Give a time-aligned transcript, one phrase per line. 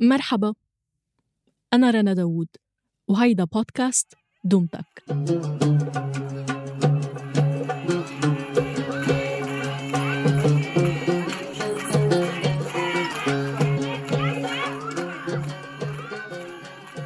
[0.00, 0.54] مرحبا.
[1.72, 2.48] أنا رنا داوود
[3.08, 5.04] وهيدا بودكاست دومتك.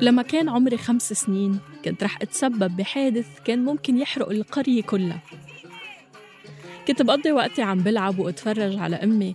[0.00, 5.23] لما كان عمري خمس سنين كنت رح أتسبب بحادث كان ممكن يحرق القرية كلها.
[6.89, 9.34] كنت بقضي وقتي عم بلعب وأتفرج على أمي.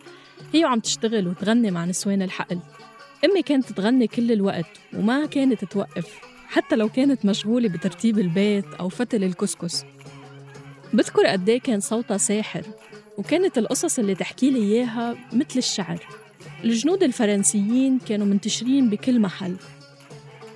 [0.53, 2.59] هي وعم تشتغل وتغني مع نسوان الحقل.
[3.25, 8.89] أمي كانت تغني كل الوقت وما كانت توقف حتى لو كانت مشغولة بترتيب البيت أو
[8.89, 9.85] فتل الكسكس.
[10.93, 12.61] بذكر قد إيه كان صوتها ساحر
[13.17, 16.07] وكانت القصص اللي تحكي لي إياها مثل الشعر.
[16.63, 19.55] الجنود الفرنسيين كانوا منتشرين بكل محل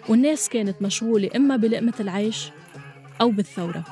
[0.09, 2.49] والناس كانت مشغولة إما بلقمة العيش
[3.21, 3.83] أو بالثورة.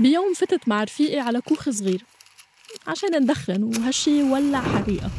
[0.00, 2.04] بيوم فتت مع رفيقي على كوخ صغير
[2.86, 5.10] عشان ندخن وهالشي ولع حريقة.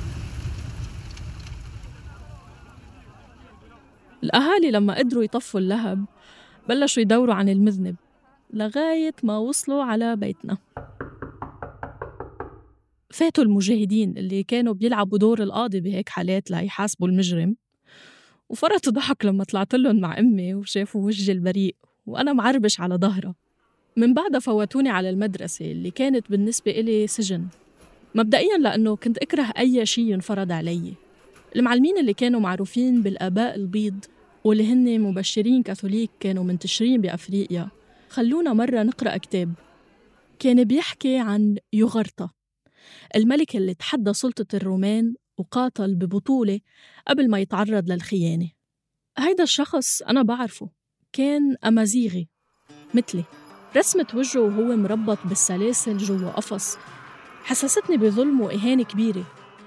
[4.23, 6.05] الأهالي لما قدروا يطفوا اللهب
[6.69, 7.95] بلشوا يدوروا عن المذنب
[8.53, 10.57] لغاية ما وصلوا على بيتنا.
[13.11, 17.55] فاتوا المجاهدين اللي كانوا بيلعبوا دور القاضي بهيك حالات ليحاسبوا المجرم
[18.49, 23.35] وفرطوا ضحك لما طلعت لهم مع أمي وشافوا وجهي البريء وأنا معربش على ظهرها.
[23.99, 27.47] من بعدها فوتوني على المدرسة اللي كانت بالنسبة إلي سجن.
[28.15, 30.93] مبدئيا لأنه كنت أكره أي شيء ينفرض علي.
[31.55, 34.05] المعلمين اللي كانوا معروفين بالآباء البيض
[34.43, 37.69] واللي هن مبشرين كاثوليك كانوا منتشرين بأفريقيا.
[38.09, 39.53] خلونا مرة نقرأ كتاب.
[40.39, 42.29] كان بيحكي عن يوغرتا
[43.15, 46.59] الملك اللي تحدى سلطة الرومان وقاتل ببطولة
[47.07, 48.49] قبل ما يتعرض للخيانة.
[49.17, 50.69] هيدا الشخص أنا بعرفه
[51.13, 52.27] كان أمازيغي
[52.93, 53.23] مثلي.
[53.77, 56.77] رسمة وجهه وهو مربط بالسلاسل جوا قفص.
[57.43, 59.23] حسستني بظلم وإهانة كبيرة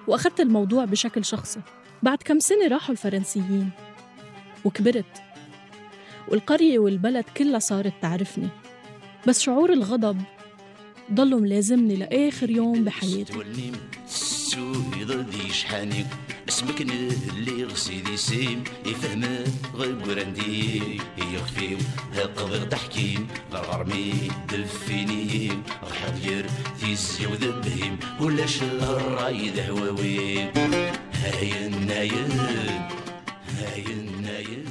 [0.07, 1.61] وأخذت الموضوع بشكل شخصي.
[2.03, 3.71] بعد كم سنة راحوا الفرنسيين
[4.65, 5.23] وكبرت.
[6.29, 8.49] والقرية والبلد كلها صارت تعرفني.
[9.29, 10.23] بس شعور الغضب
[11.13, 13.33] ضلوا ملازمني لآخر يوم بحياتي.
[16.53, 19.25] اسمك اللي غسيدي سيم يفهم
[19.75, 19.97] غير
[21.35, 21.79] يخفيو
[22.15, 24.13] هقضي تحكيم غرمي
[24.51, 26.47] دلفينيم غحضير
[26.77, 28.45] ثيسي وذبهيم ولا
[28.97, 30.51] الراي ذهواويم
[31.23, 32.29] هاي النايم
[33.59, 34.65] هاي النايم.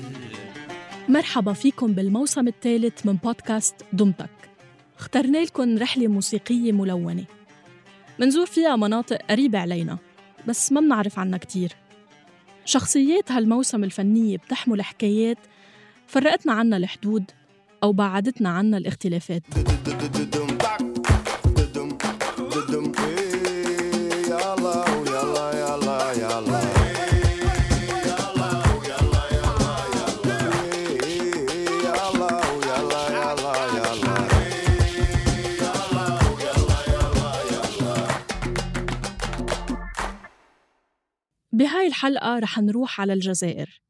[1.09, 4.30] مرحبا فيكم بالموسم الثالث من بودكاست دمتك.
[5.00, 7.25] اخترنا لكم رحلة موسيقية ملونة.
[8.20, 9.97] منزور فيها مناطق قريبة علينا.
[10.47, 11.75] بس ما بنعرف عنها كتير.
[12.66, 15.38] شخصيات هالموسم الفنية بتحمل حكايات
[16.07, 17.31] فرقتنا عنا الحدود
[17.84, 19.44] أو بعدتنا عنا الاختلافات.
[41.62, 43.82] بهاي الحلقة رح نروح على الجزائر.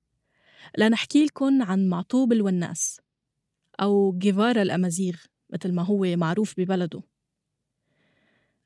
[0.78, 3.02] لنحكي لكم عن معطوب الوناس
[3.82, 5.16] أو جيفارا الأمازيغ
[5.50, 7.02] مثل ما هو معروف ببلده.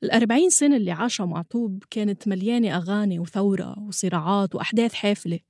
[0.02, 5.40] الأربعين سنة اللي عاشها معطوب كانت مليانة أغاني وثورة وصراعات وأحداث حافلة.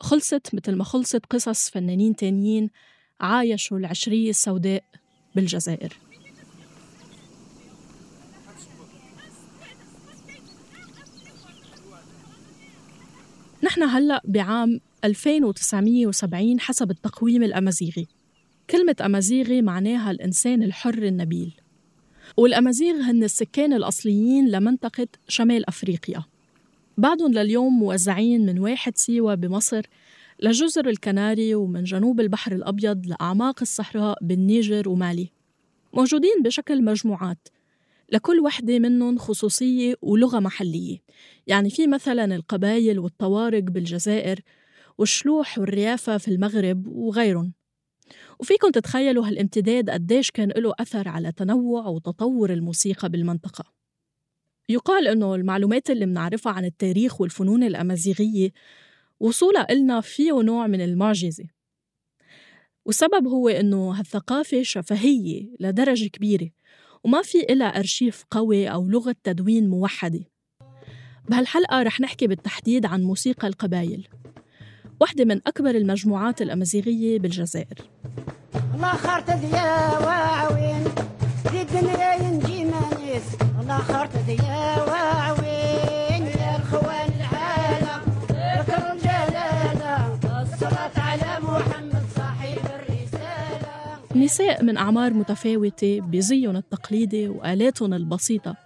[0.00, 2.70] خلصت مثل ما خلصت قصص فنانين تانيين
[3.20, 4.84] عايشوا العشرية السوداء
[5.34, 6.11] بالجزائر.
[13.72, 18.06] نحن هلأ بعام 2970 حسب التقويم الأمازيغي.
[18.70, 21.52] كلمة أمازيغي معناها الإنسان الحر النبيل.
[22.36, 26.24] والأمازيغ هن السكان الأصليين لمنطقة شمال أفريقيا.
[26.98, 29.82] بعدهم لليوم موزعين من واحد سيوة بمصر
[30.42, 35.28] لجزر الكناري ومن جنوب البحر الأبيض لأعماق الصحراء بالنيجر ومالي.
[35.94, 37.48] موجودين بشكل مجموعات.
[38.12, 40.98] لكل وحدة منهم خصوصية ولغة محلية.
[41.46, 44.40] يعني في مثلا القبايل والطوارق بالجزائر
[44.98, 47.52] والشلوح والريافة في المغرب وغيرهم.
[48.40, 53.64] وفيكم تتخيلوا هالامتداد قديش كان له أثر على تنوع وتطور الموسيقى بالمنطقة.
[54.68, 58.52] يقال إنه المعلومات اللي منعرفها عن التاريخ والفنون الأمازيغية
[59.20, 61.44] وصولها إلنا فيه نوع من المعجزة.
[62.84, 66.50] والسبب هو إنه هالثقافة شفهية لدرجة كبيرة.
[67.04, 70.20] وما في إلا أرشيف قوي أو لغة تدوين موحدة.
[71.28, 74.08] بهالحلقة رح نحكي بالتحديد عن موسيقى القبايل
[75.00, 77.78] واحدة من أكبر المجموعات الأمازيغية بالجزائر.
[78.74, 80.84] الله ديا واعوين
[81.72, 83.22] الدنيا ينجي مانيس
[84.26, 84.41] ديا
[94.22, 98.56] نساء من أعمار متفاوتة بزيهم التقليدي وآلاتهم البسيطة.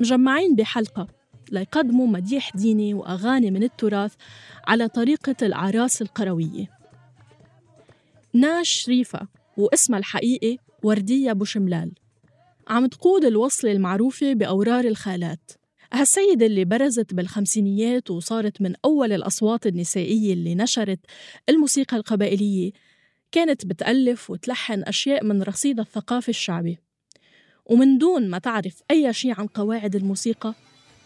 [0.00, 1.08] مجمعين بحلقة
[1.52, 4.14] ليقدموا مديح ديني وأغاني من التراث
[4.66, 6.70] على طريقة الأعراس القروية.
[8.34, 11.92] ناش شريفة واسمها الحقيقي وردية بوشملال
[12.68, 15.50] عم تقود الوصلة المعروفة بأورار الخالات.
[15.92, 21.00] هالسيدة اللي برزت بالخمسينيات وصارت من أول الأصوات النسائية اللي نشرت
[21.48, 22.72] الموسيقى القبائلية
[23.32, 26.78] كانت بتألف وتلحن أشياء من رصيد الثقافة الشعبي.
[27.66, 30.54] ومن دون ما تعرف أي شيء عن قواعد الموسيقى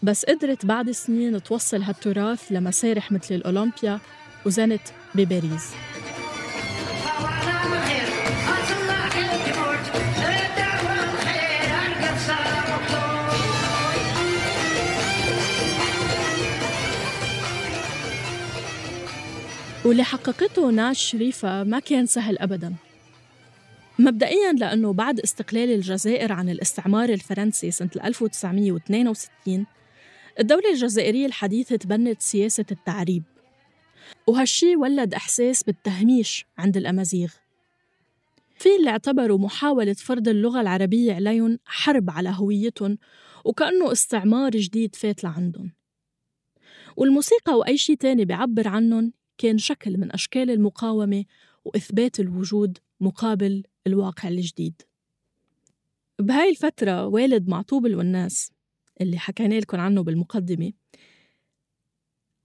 [0.03, 3.99] بس قدرت بعد سنين توصل هالتراث لمسارح مثل الأولمبيا
[4.45, 4.81] وزنت
[5.15, 5.73] بباريس.
[19.85, 22.75] واللي حققته ناش شريفة ما كان سهل أبداً.
[23.99, 29.65] مبدئياً لأنه بعد استقلال الجزائر عن الاستعمار الفرنسي سنة 1962
[30.39, 33.23] الدولة الجزائرية الحديثة تبنت سياسة التعريب.
[34.27, 37.31] وهالشي ولد إحساس بالتهميش عند الأمازيغ.
[38.57, 42.97] في اللي اعتبروا محاولة فرض اللغة العربية عليهم حرب على هويتهم
[43.45, 45.71] وكأنه استعمار جديد فات لعندهم.
[46.97, 51.25] والموسيقى وأي شيء تاني بيعبر عنهم كان شكل من أشكال المقاومة
[51.65, 54.81] وإثبات الوجود مقابل الواقع الجديد.
[56.19, 58.51] بهاي الفترة والد معطوب الوناس
[59.01, 60.71] اللي حكينا لكم عنه بالمقدمة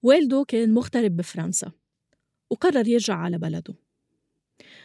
[0.02, 1.72] والده كان مغترب بفرنسا
[2.50, 3.74] وقرر يرجع على بلده.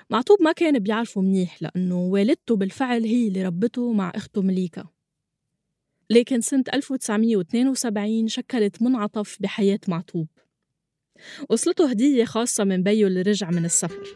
[0.09, 4.87] معطوب ما كان بيعرفه منيح لأنه والدته بالفعل هي اللي ربته مع أخته مليكا
[6.09, 10.27] لكن سنة 1972 شكلت منعطف بحياة معطوب.
[11.49, 14.15] وصلته هدية خاصة من بيو اللي رجع من السفر.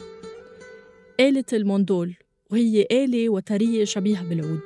[1.20, 2.16] آلة الموندول
[2.52, 4.60] وهي آلة وترية شبيهة بالعود.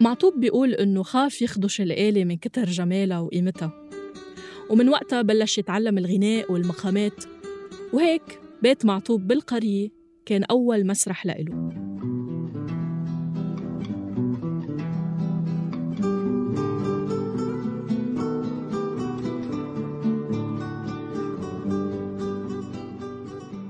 [0.00, 3.88] معطوب بيقول إنه خاف يخدش الآلة من كتر جمالها وقيمتها.
[4.70, 7.24] ومن وقتها بلش يتعلم الغناء والمقامات.
[7.92, 9.88] وهيك بيت معطوب بالقرية
[10.26, 11.88] كان أول مسرح لإله.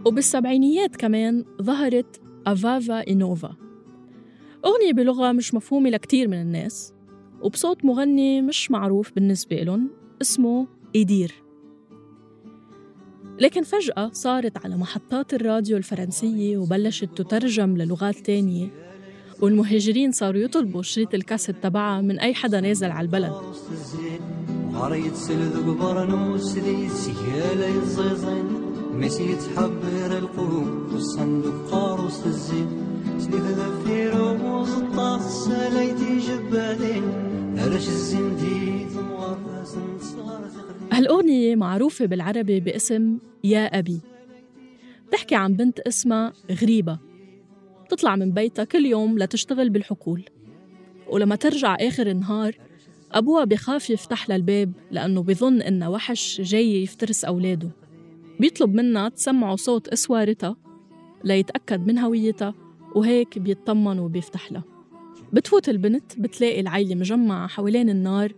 [0.08, 3.56] وبالسبعينيات كمان ظهرت أفافا إنوفا
[4.64, 6.92] أغنية بلغة مش مفهومة لكتير من الناس
[7.42, 9.90] وبصوت مغني مش معروف بالنسبة لهم
[10.22, 11.32] اسمه إيدير
[13.40, 18.68] لكن فجأة صارت على محطات الراديو الفرنسية وبلشت تترجم للغات تانية
[19.40, 23.32] والمهاجرين صاروا يطلبوا شريط الكاسيت تبعها من أي حدا نازل على البلد.
[28.98, 32.68] ماشي يتحبر القلوب والصندوق قاروس الزين
[33.18, 37.02] سليف ذفيروز الطاس سلايتي جبالين.
[37.58, 38.88] هرش الزنديد
[40.92, 44.00] هالأغنية معروفة بالعربي باسم يا أبي.
[45.08, 46.98] بتحكي عن بنت اسمها غريبة.
[47.88, 50.24] تطلع من بيتها كل يوم لتشتغل بالحقول.
[51.08, 52.58] ولما ترجع آخر النهار
[53.12, 57.70] أبوها بخاف يفتح لها الباب لأنه بظن إنها وحش جاي يفترس أولاده.
[58.40, 60.56] بيطلب منها تسمعه صوت اسوارتها
[61.24, 62.54] ليتأكد من هويتها
[62.94, 64.64] وهيك بيطمن وبيفتح لها.
[65.32, 68.32] بتفوت البنت بتلاقي العيلة مجمعة حوالين النار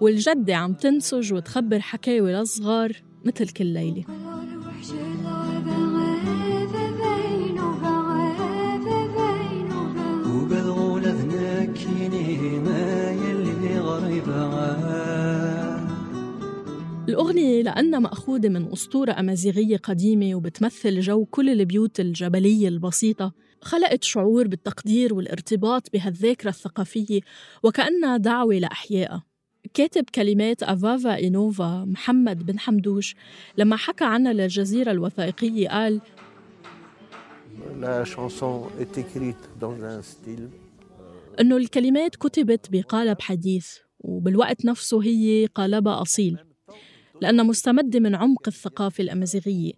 [0.00, 2.92] والجدة عم تنسج وتخبر حكاوي للصغار
[3.24, 4.04] مثل كل ليلة.
[17.70, 25.14] لأنها مأخوذة من أسطورة أمازيغية قديمة وبتمثل جو كل البيوت الجبلية البسيطة خلقت شعور بالتقدير
[25.14, 27.20] والارتباط بهالذاكرة الثقافية
[27.62, 29.24] وكأنها دعوة لأحيائها.
[29.74, 33.14] كاتب كلمات أفافا إينوفا محمد بن حمدوش
[33.58, 36.00] لما حكى عنها للجزيرة الوثائقية قال
[41.40, 46.49] إنه الكلمات كتبت بقالب حديث وبالوقت نفسه هي قالبها أصيل.
[47.20, 49.72] لأنها مستمدة من عمق الثقافة الأمازيغية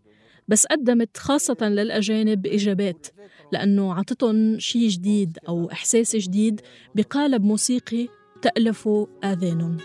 [0.48, 3.06] بس قدمت خاصة للأجانب إجابات
[3.52, 6.60] لأنه عطتهم شيء جديد أو إحساس جديد
[6.94, 8.08] بقالب موسيقي
[8.42, 9.76] تألفه آذانهم.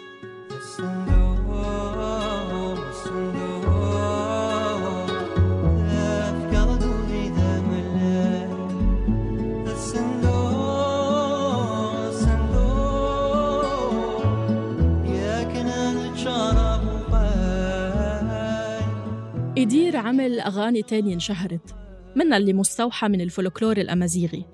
[19.67, 21.75] إدير عمل أغاني تانية انشهرت
[22.15, 24.45] منها اللي مستوحى من الفولكلور الأمازيغي.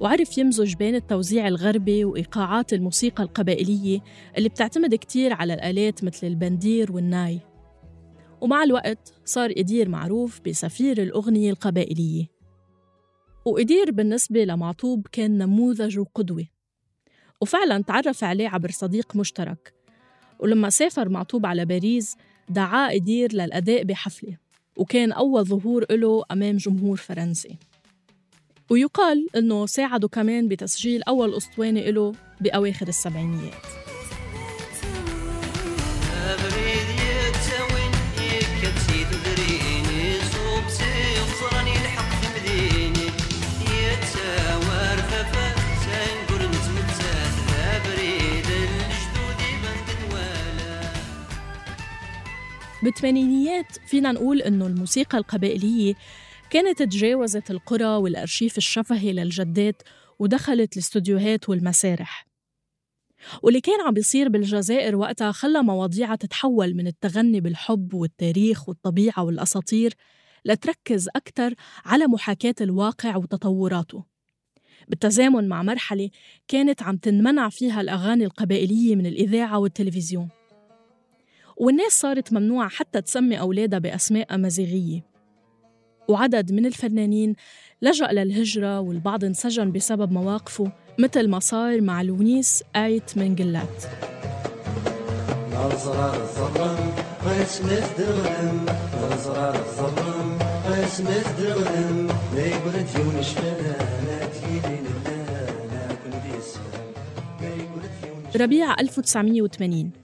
[0.00, 4.00] وعرف يمزج بين التوزيع الغربي وإيقاعات الموسيقى القبائلية
[4.38, 7.40] اللي بتعتمد كتير على الآلات مثل البندير والناي.
[8.40, 12.26] ومع الوقت صار إدير معروف بسفير الأغنية القبائلية.
[13.46, 16.46] وإدير بالنسبة لمعطوب كان نموذج وقدوة.
[17.40, 19.74] وفعلا تعرف عليه عبر صديق مشترك.
[20.40, 22.16] ولما سافر معطوب على باريس
[22.52, 24.36] دعاه إدير للأداء بحفلة
[24.76, 27.56] وكان أول ظهور له أمام جمهور فرنسي.
[28.70, 33.81] ويقال أنه ساعده كمان بتسجيل أول أسطوانة له بأواخر السبعينيات.
[52.82, 55.94] بالثمانينيات فينا نقول إنه الموسيقى القبائلية
[56.50, 59.82] كانت تجاوزت القرى والأرشيف الشفهي للجدات
[60.18, 62.26] ودخلت الاستوديوهات والمسارح.
[63.42, 69.94] واللي كان عم بيصير بالجزائر وقتها خلى مواضيعها تتحول من التغني بالحب والتاريخ والطبيعة والأساطير
[70.44, 74.04] لتركز أكثر على محاكاة الواقع وتطوراته.
[74.88, 76.10] بالتزامن مع مرحلة
[76.48, 80.28] كانت عم تنمنع فيها الأغاني القبائلية من الإذاعة والتلفزيون.
[81.62, 85.04] والناس صارت ممنوعة حتى تسمي أولادها بأسماء أمازيغية
[86.08, 87.34] وعدد من الفنانين
[87.82, 93.84] لجأ للهجرة والبعض انسجن بسبب مواقفه مثل ما صار مع لونيس آيت من جلات
[108.36, 110.01] ربيع 1980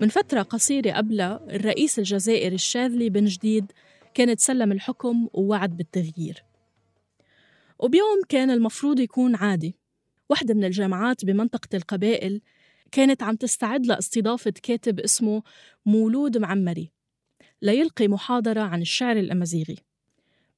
[0.00, 3.72] من فترة قصيرة قبلها الرئيس الجزائري الشاذلي بن جديد
[4.14, 6.44] كان تسلم الحكم ووعد بالتغيير.
[7.78, 9.76] وبيوم كان المفروض يكون عادي.
[10.28, 12.40] واحدة من الجامعات بمنطقة القبائل
[12.92, 15.42] كانت عم تستعد لاستضافة كاتب اسمه
[15.86, 16.90] مولود معمري
[17.62, 19.76] ليلقي محاضرة عن الشعر الأمازيغي.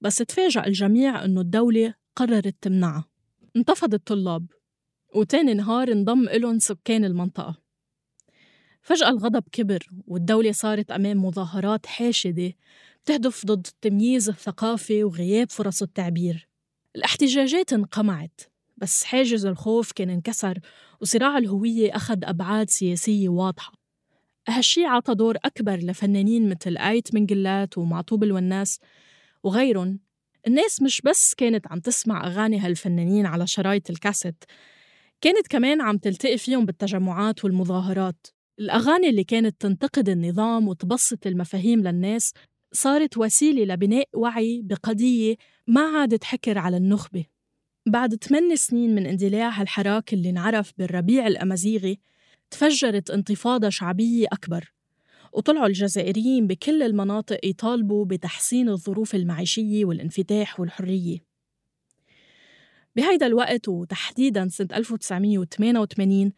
[0.00, 3.04] بس تفاجأ الجميع أنه الدولة قررت تمنعها
[3.56, 4.46] انتفض الطلاب
[5.14, 7.65] وتاني نهار انضم إلهم سكان المنطقة.
[8.86, 12.52] فجأة الغضب كبر والدولة صارت أمام مظاهرات حاشدة
[13.04, 16.48] بتهدف ضد التمييز الثقافي وغياب فرص التعبير.
[16.96, 18.40] الاحتجاجات انقمعت
[18.76, 20.58] بس حاجز الخوف كان انكسر
[21.00, 23.72] وصراع الهوية أخذ أبعاد سياسية واضحة.
[24.48, 28.80] هالشي عطى دور أكبر لفنانين مثل آيت من جلات ومعطوب الوناس
[29.42, 30.00] وغيرهم.
[30.46, 34.44] الناس مش بس كانت عم تسمع أغاني هالفنانين على شرايط الكاسيت
[35.20, 38.35] كانت كمان عم تلتقي فيهم بالتجمعات والمظاهرات.
[38.60, 42.32] الأغاني اللي كانت تنتقد النظام وتبسط المفاهيم للناس
[42.72, 45.36] صارت وسيلة لبناء وعي بقضية
[45.66, 47.24] ما عادت حكر على النخبة.
[47.86, 51.98] بعد ثمان سنين من اندلاع هالحراك اللي انعرف بالربيع الأمازيغي
[52.50, 54.72] تفجرت انتفاضة شعبية أكبر
[55.32, 61.18] وطلعوا الجزائريين بكل المناطق يطالبوا بتحسين الظروف المعيشية والانفتاح والحرية.
[62.96, 66.32] بهيدا الوقت وتحديداً سنة 1988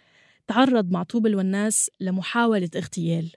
[0.49, 3.33] تعرض معطوب الوناس لمحاولة اغتيال.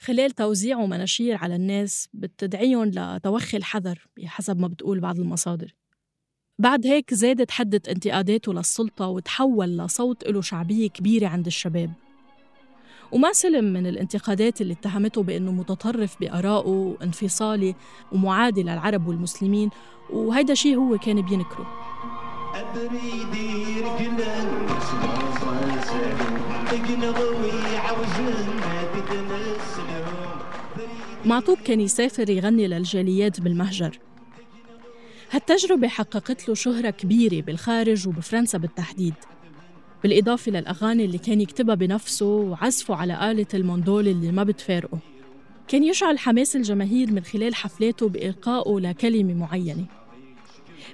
[0.00, 5.74] خلال توزيعه مناشير على الناس بتدعيهم لتوخي الحذر بحسب ما بتقول بعض المصادر.
[6.58, 11.92] بعد هيك زادت حدة انتقاداته للسلطة وتحول لصوت له شعبية كبيرة عند الشباب.
[13.12, 17.74] وما سلم من الانتقادات اللي اتهمته بأنه متطرف بآرائه وانفصالي
[18.12, 19.70] ومعادي للعرب والمسلمين
[20.10, 21.66] وهيدا شيء هو كان بينكره.
[31.24, 33.98] معطوب كان يسافر يغني للجاليات بالمهجر.
[35.30, 39.14] هالتجربة حققت له شهرة كبيرة بالخارج وبفرنسا بالتحديد.
[40.02, 44.98] بالإضافة للأغاني اللي كان يكتبها بنفسه وعزفه على آلة الموندول اللي ما بتفارقه.
[45.68, 49.86] كان يشعل حماس الجماهير من خلال حفلاته بإلقائه لكلمة معينة.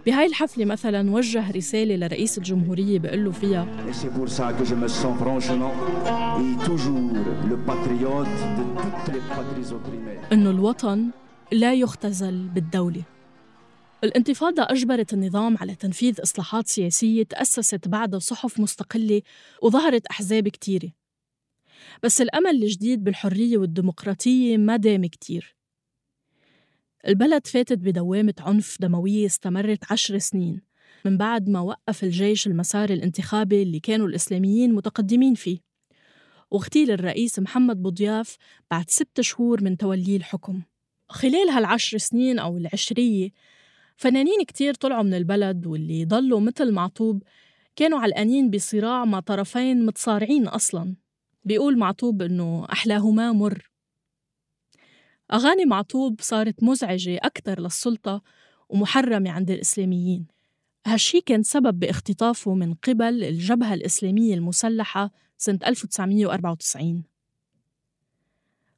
[0.06, 3.66] بهاي الحفلة مثلا وجه رسالة لرئيس الجمهورية بيقول له فيها.
[10.32, 11.10] إنه الوطن
[11.52, 13.02] لا يختزل بالدولة.
[14.04, 19.22] الانتفاضة أجبرت النظام على تنفيذ إصلاحات سياسية تأسست بعدها صحف مستقلة
[19.62, 20.88] وظهرت أحزاب كتيرة.
[22.02, 25.59] بس الأمل الجديد بالحرية والديمقراطية ما دام كتير.
[27.08, 30.60] البلد فاتت بدوامة عنف دموية استمرت عشر سنين
[31.04, 35.58] من بعد ما وقف الجيش المسار الانتخابي اللي كانوا الإسلاميين متقدمين فيه.
[36.50, 38.36] واغتيل الرئيس محمد بوضياف
[38.70, 40.62] بعد ست شهور من توليه الحكم.
[41.08, 43.30] خلال هالعشر سنين أو العشرية
[43.96, 47.22] فنانين كتير طلعوا من البلد واللي ضلوا مثل معطوب
[47.76, 50.94] كانوا علقانين بصراع مع طرفين متصارعين أصلاً.
[51.44, 53.69] بيقول معطوب إنه أحلاهما مر.
[55.32, 58.22] أغاني معطوب صارت مزعجة أكثر للسلطة
[58.68, 60.26] ومحرمة عند الإسلاميين.
[60.86, 67.02] هالشي كان سبب باختطافه من قبل الجبهة الإسلامية المسلحة سنة 1994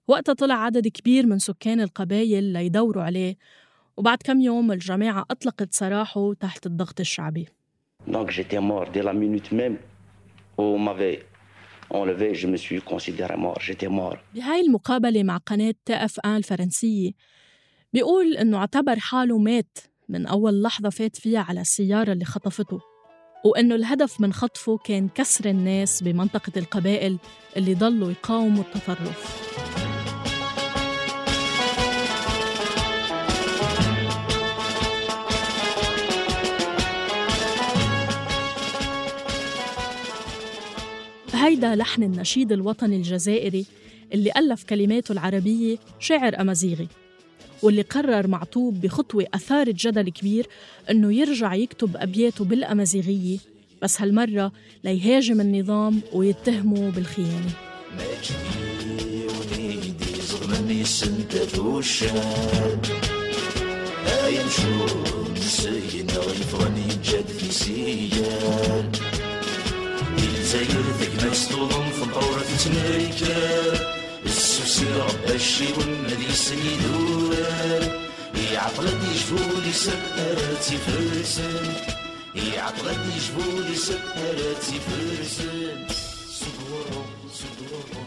[0.09, 3.37] وقتها طلع عدد كبير من سكان القبايل ليدوروا عليه
[3.97, 7.49] وبعد كم يوم الجماعة أطلقت سراحه تحت الضغط الشعبي.
[8.09, 9.77] Donc j'étais mort dès la minute même
[10.59, 11.23] où on m'avait
[14.35, 17.11] بهاي المقابلة مع قناة إف آن الفرنسية
[17.93, 22.81] بيقول إنه اعتبر حاله مات من أول لحظة فات فيها على السيارة اللي خطفته
[23.45, 27.19] وإنه الهدف من خطفه كان كسر الناس بمنطقة القبائل
[27.57, 29.82] اللي ضلوا يقاوموا التطرف.
[41.43, 43.67] هيدا لحن النشيد الوطني الجزائري
[44.15, 46.89] اللي ألف كلماته العربية شاعر أمازيغي
[47.63, 50.47] واللي قرر معطوب بخطوة أثارت جدل كبير
[50.91, 53.39] إنه يرجع يكتب أبياته بالأمازيغية
[53.83, 54.53] بس هالمرة
[54.85, 57.51] ليهاجم النظام ويتهمه بالخيانة.
[70.19, 73.73] الجزائر ذيك ما يسطولهم في الطورة تتمريكا
[74.27, 77.37] السوسي ربى الشي والمدي سيدور
[78.53, 81.67] يعطلتني جفولي سكراتي فرسن
[82.55, 85.87] يعطلتني جفولي سكراتي فرسن
[86.29, 88.07] صدورهم صدورهم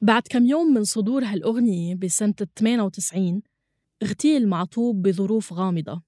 [0.00, 3.42] بعد كم يوم من صدور هالأغنية بسنة 98
[4.02, 6.02] اغتيل معطوب بظروف غامضة.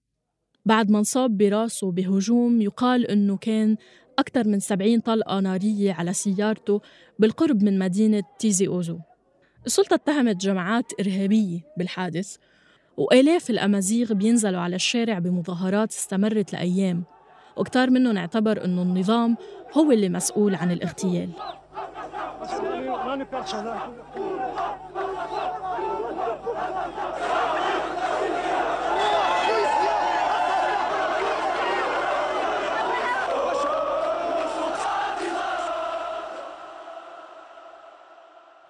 [0.69, 3.77] بعد ما انصاب براسه بهجوم يقال إنه كان
[4.19, 6.81] أكثر من 70 طلقة نارية على سيارته
[7.19, 8.99] بالقرب من مدينة تيزي أوزو.
[9.67, 12.37] السلطة اتهمت جماعات إرهابية بالحادث
[12.97, 17.05] وآلاف الأمازيغ بينزلوا على الشارع بمظاهرات استمرت لأيام
[17.57, 19.37] وكتار منهم اعتبر أنه النظام
[19.77, 21.31] هو اللي مسؤول عن الاغتيال.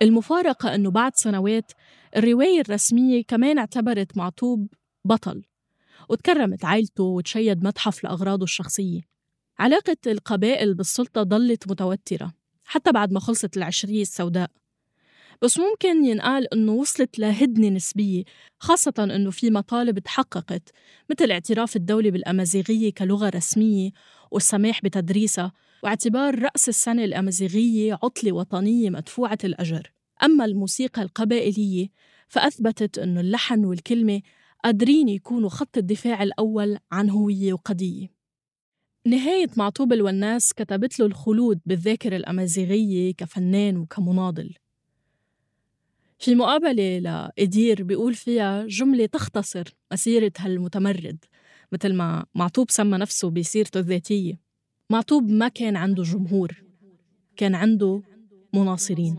[0.03, 1.73] المفارقة أنه بعد سنوات
[2.17, 4.69] الرواية الرسمية كمان اعتبرت معطوب
[5.05, 5.43] بطل
[6.09, 9.01] وتكرمت عائلته وتشيد متحف لأغراضه الشخصية.
[9.59, 12.33] علاقة القبائل بالسلطة ضلت متوترة
[12.65, 14.51] حتى بعد ما خلصت العشرية السوداء.
[15.43, 18.25] بس ممكن ينقال أنه وصلت لهدنة نسبية
[18.59, 20.73] خاصة أنه في مطالب تحققت
[21.11, 23.91] مثل اعتراف الدولة بالأمازيغية كلغة رسمية
[24.31, 25.53] والسماح بتدريسها
[25.83, 29.93] واعتبار رأس السنة الأمازيغية عطلة وطنية مدفوعة الأجر.
[30.23, 31.89] أما الموسيقى القبائلية
[32.29, 34.23] فأثبتت أن اللحن والكلمة
[34.65, 38.09] قادرين يكونوا خط الدفاع الأول عن هوية وقضية.
[39.07, 44.55] نهاية معطوب الوناس كتبت له الخلود بالذاكرة الأمازيغية كفنان وكمناضل.
[46.19, 51.25] في مقابلة لإدير بيقول فيها جملة تختصر مسيرة هالمتمرد
[51.73, 54.48] مثل ما معطوب سمى نفسه بسيرته الذاتية.
[54.91, 56.63] معطوب ما كان عنده جمهور
[57.37, 58.03] كان عنده
[58.55, 59.17] مناصرين.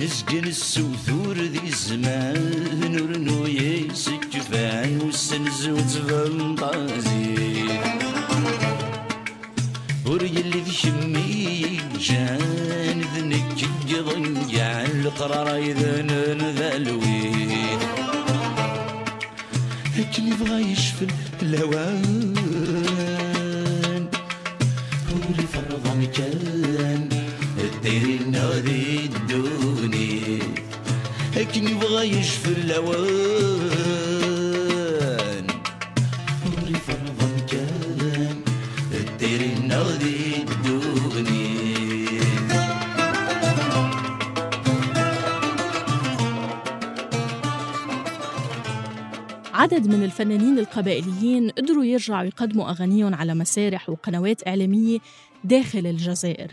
[0.00, 7.47] نسجن السوثور ذي الزمان ورنو يسجفان والسنز وتفنطازي
[10.08, 16.10] وري اللي ذي شمي جان ذنك ضنجع القرار إذن
[16.58, 17.78] ذالوين
[19.98, 21.06] لكن يبغى يشفي
[21.42, 22.34] الهوان
[25.12, 27.08] وري فرض مكان
[27.58, 30.38] الدير النادي الدوني
[31.36, 34.07] لكن يبغى يشفي الهوان
[49.58, 54.98] عدد من الفنانين القبائليين قدروا يرجعوا يقدموا أغانيهم على مسارح وقنوات إعلامية
[55.44, 56.52] داخل الجزائر.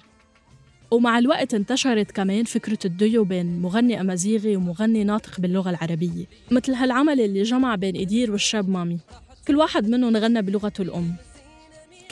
[0.91, 7.21] ومع الوقت انتشرت كمان فكرة الديو بين مغني أمازيغي ومغني ناطق باللغة العربية مثل هالعمل
[7.21, 8.99] اللي جمع بين إدير والشاب مامي.
[9.47, 11.15] كل واحد منهم غنى بلغته الأم.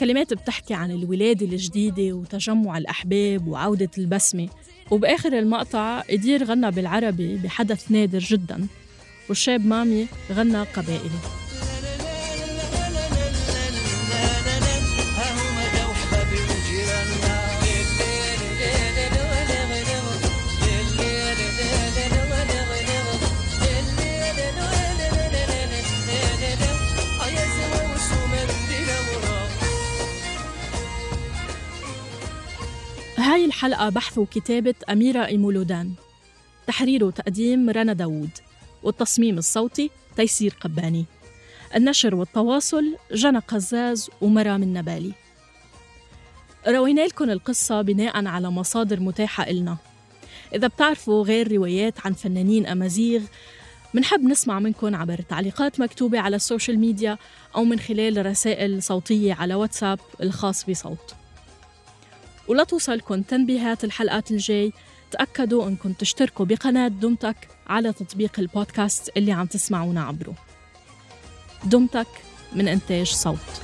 [0.00, 4.48] كلمات بتحكي عن الولادة الجديدة وتجمع الأحباب وعودة البسمة.
[4.90, 8.66] وبآخر المقطع إدير غنى بالعربي بحدث نادر جدا.
[9.28, 11.20] والشاب مامي غنى قبائلي.
[33.18, 35.92] هاي الحلقة بحث وكتابة أميرة إيمولودان.
[36.66, 38.30] تحرير وتقديم رنا داوود.
[38.84, 41.04] والتصميم الصوتي تيسير قباني.
[41.76, 45.12] النشر والتواصل جنى قزاز ومرام النبالي.
[46.68, 49.76] روينا لكم القصة بناء على مصادر متاحة إلنا.
[50.54, 53.22] إذا بتعرفوا غير روايات عن فنانين أمازيغ
[53.94, 57.18] منحب نسمع منكم عبر تعليقات مكتوبة على السوشيال ميديا
[57.56, 61.14] أو من خلال رسائل صوتية على واتساب الخاص بصوت.
[62.48, 64.72] ولا توصلكم تنبيهات الحلقات الجاي
[65.10, 67.36] تأكدوا أنكم تشتركوا بقناة دمتك
[67.66, 70.34] على تطبيق البودكاست اللي عم تسمعونا عبره.
[71.64, 72.06] دمتك
[72.52, 73.62] من إنتاج صوت.